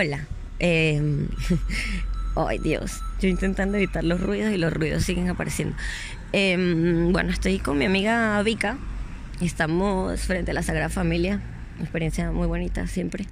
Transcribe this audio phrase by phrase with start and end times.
[0.00, 0.28] Hola.
[0.60, 1.26] Eh,
[2.36, 3.02] Ay, Dios.
[3.20, 5.74] Yo intentando evitar los ruidos y los ruidos siguen apareciendo.
[6.30, 8.78] Em, bueno, estoy con mi amiga Vika.
[9.40, 11.40] Estamos frente a la Sagrada Familia.
[11.80, 13.26] Experiencia muy bonita siempre.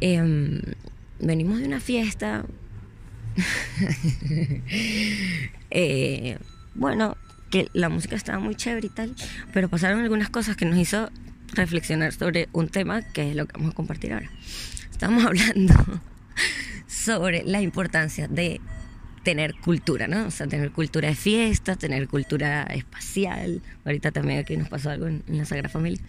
[0.00, 0.60] Em,
[1.20, 2.44] venimos de una fiesta.
[5.70, 6.38] Eh,
[6.74, 7.16] bueno,
[7.50, 9.14] que la música estaba muy chévere y tal,
[9.52, 11.10] pero pasaron algunas cosas que nos hizo
[11.52, 14.30] reflexionar sobre un tema que es lo que vamos a compartir ahora.
[14.96, 15.74] Estamos hablando
[16.88, 18.62] sobre la importancia de
[19.24, 20.24] tener cultura, ¿no?
[20.24, 23.60] O sea, tener cultura de fiesta, tener cultura espacial.
[23.84, 26.00] Ahorita también aquí nos pasó algo en, la Sagrada Familia.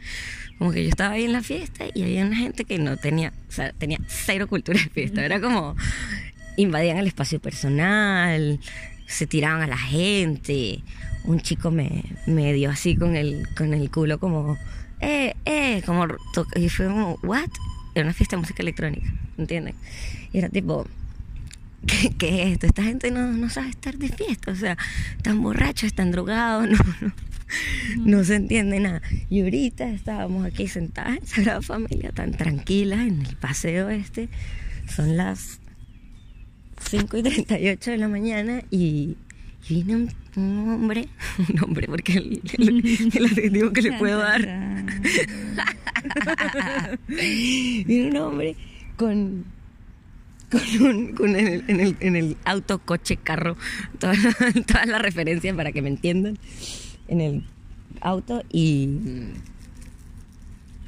[0.58, 3.34] Como que yo estaba ahí en la fiesta y había una gente que no tenía,
[3.50, 5.26] o sea, tenía cero cultura de fiesta.
[5.26, 5.76] Era como
[6.56, 8.58] invadían el espacio personal,
[9.06, 10.82] se tiraban a la gente.
[11.26, 14.58] Un chico me, me dio así con el, con el culo como,
[15.02, 16.08] eh, eh, como,
[16.56, 17.50] y fue como, what?
[17.98, 19.73] Era una fiesta de música electrónica, ¿entienden?
[20.31, 20.86] Y era tipo,
[21.88, 22.67] ¿qué, qué es esto?
[22.67, 24.78] Esta gente no, no, sabe estar de fiesta, o sea,
[25.16, 27.14] están borrachos, están drogados, no, no,
[28.06, 29.02] no se entiende nada.
[29.31, 34.30] Y ahorita estábamos aquí sentadas en Sagrada Familia, tan tranquilas en el paseo este.
[34.88, 35.59] Son las
[36.88, 39.17] 5 y 38 de la mañana y,
[39.67, 41.08] y vino un, un, hombre,
[41.50, 44.86] un hombre, porque el, el, el adjetivo que le puedo dar.
[47.08, 48.56] vino un hombre
[48.96, 49.46] con
[50.50, 53.58] con, un, con el, en, el, en el auto, coche, carro,
[54.00, 54.18] todas
[54.66, 56.38] toda las referencias para que me entiendan,
[57.08, 57.44] en el
[58.02, 58.90] auto y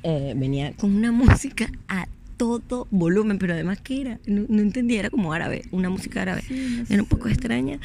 [0.03, 4.99] eh, venía con una música a todo volumen, pero además que era, no, no entendía,
[4.99, 7.79] era como árabe, una música árabe, sí, no sé era un poco extraña.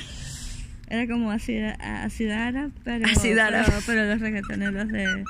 [0.89, 5.25] Era como árabe, pero, pero, pero los reggaetoneros de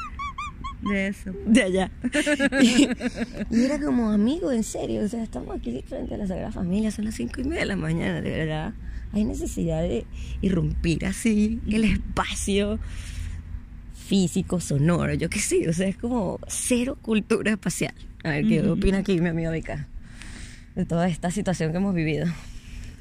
[0.90, 1.32] de eso.
[1.46, 1.90] De allá.
[2.62, 2.88] y,
[3.50, 5.02] y, era como amigo, en serio.
[5.02, 7.66] O sea, estamos aquí frente a la Sagrada Familia, son las cinco y media de
[7.66, 8.74] la mañana, de verdad.
[9.12, 10.06] Hay necesidad de
[10.42, 12.78] irrumpir así el espacio
[13.94, 15.68] físico, sonoro, yo qué sé.
[15.68, 17.94] O sea, es como cero cultura espacial.
[18.22, 18.78] A ver, ¿qué uh -huh.
[18.78, 19.88] opina aquí mi amiga Vika?
[20.74, 22.26] De toda esta situación que hemos vivido.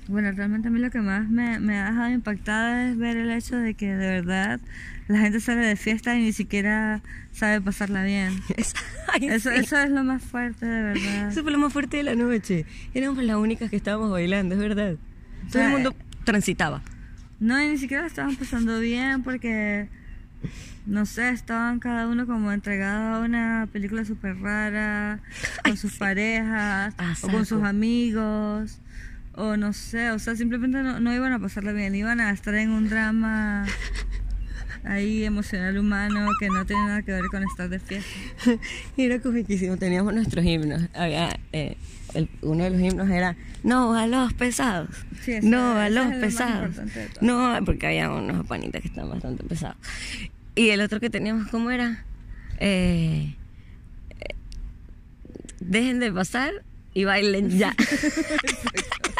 [0.07, 3.31] Bueno, realmente a mí lo que más me, me, ha dejado impactada es ver el
[3.31, 4.59] hecho de que de verdad
[5.07, 8.33] la gente sale de fiesta y ni siquiera sabe pasarla bien.
[9.13, 9.57] Ay, eso, sí.
[9.57, 11.29] eso es lo más fuerte, de verdad.
[11.29, 12.65] Eso fue lo más fuerte de la noche.
[12.93, 14.95] Éramos las únicas que estábamos bailando, es verdad.
[14.95, 16.81] Todo o sea, el mundo transitaba.
[17.39, 19.87] No, y ni siquiera estaban pasando bien porque,
[20.85, 25.19] no sé, estaban cada uno como entregado a una película súper rara,
[25.63, 25.99] con Ay, sus sí.
[25.99, 28.79] parejas, ah, o con sus amigos
[29.35, 32.53] o no sé, o sea, simplemente no, no, iban a pasarla bien, iban a estar
[32.55, 33.65] en un drama
[34.83, 38.09] ahí emocional humano que no tiene nada que ver con estar de fiesta.
[38.97, 40.83] Era comiquísimo, teníamos nuestros himnos.
[40.93, 41.77] Había, eh,
[42.13, 44.89] el, uno de los himnos era No a los pesados.
[45.21, 46.75] Sí, no a los pesados.
[47.21, 49.77] No, porque había unos panitas que estaban bastante pesados.
[50.55, 52.05] Y el otro que teníamos, ¿cómo era?
[52.59, 53.35] Eh,
[54.19, 54.35] eh,
[55.59, 56.51] dejen de pasar
[56.93, 57.75] y bailen ya.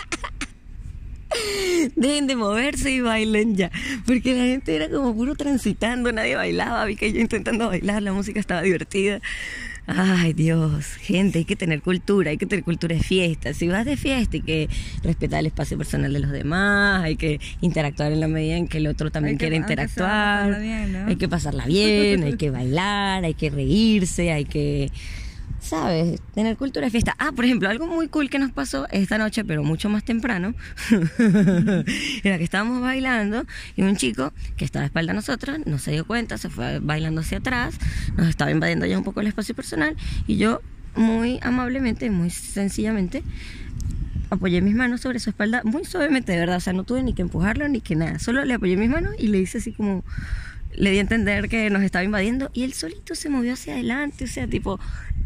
[1.96, 3.72] Dejen de moverse y bailen ya.
[4.06, 6.86] Porque la gente era como puro transitando, nadie bailaba.
[6.86, 9.22] Vi que yo intentando bailar, la música estaba divertida.
[9.86, 13.54] Ay Dios, gente, hay que tener cultura, hay que tener cultura de fiesta.
[13.54, 14.70] Si vas de fiesta, hay que
[15.04, 18.78] respetar el espacio personal de los demás, hay que interactuar en la medida en que
[18.78, 20.62] el otro también quiere interactuar.
[20.62, 21.08] Bien, ¿no?
[21.08, 24.90] Hay que pasarla bien, hay que bailar, hay que reírse, hay que
[25.64, 26.22] ¿sabes?
[26.36, 27.16] Tener cultura de fiesta.
[27.18, 30.54] Ah, por ejemplo, algo muy cool que nos pasó esta noche, pero mucho más temprano,
[32.24, 33.46] era que estábamos bailando
[33.76, 36.80] y un chico que estaba a espalda a nosotros no se dio cuenta, se fue
[36.80, 37.76] bailando hacia atrás,
[38.18, 39.96] nos estaba invadiendo ya un poco el espacio personal
[40.28, 40.62] y yo
[40.96, 43.24] muy amablemente, muy sencillamente,
[44.30, 47.14] apoyé mis manos sobre su espalda muy suavemente, de verdad, o sea, no tuve ni
[47.14, 50.04] que empujarlo ni que nada, solo le apoyé mis manos y le hice así como
[50.76, 54.26] le di a entender que nos estaba invadiendo y él solito se movió hacia adelante,
[54.26, 54.80] o sea, tipo,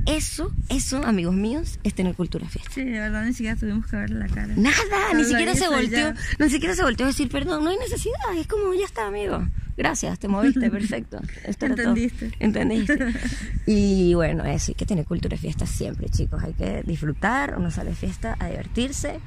[0.05, 2.71] eso, eso, amigos míos, es tener cultura fiesta.
[2.73, 4.53] Sí, de verdad, ni siquiera tuvimos que verle la cara.
[4.55, 4.75] Nada,
[5.09, 6.15] Pero ni siquiera se volteó, ya.
[6.39, 9.45] ni siquiera se volteó a decir, perdón, no hay necesidad, es como, ya está, amigo.
[9.75, 11.19] Gracias, te moviste, perfecto.
[11.43, 12.31] Esto Entendiste.
[12.39, 12.97] Entendiste.
[13.65, 16.41] Y bueno, eso, hay que tener cultura de fiesta siempre, chicos.
[16.41, 19.19] Hay que disfrutar, uno sale de fiesta a divertirse.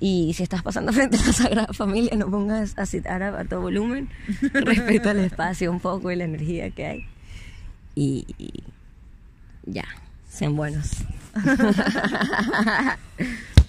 [0.00, 3.44] Y si estás pasando frente a la Sagrada Familia, no pongas a citar a, a
[3.44, 4.08] todo volumen.
[4.52, 7.06] Respeta el espacio un poco y la energía que hay.
[7.94, 8.64] Y, y
[9.66, 9.84] ya,
[10.28, 10.90] sean buenos.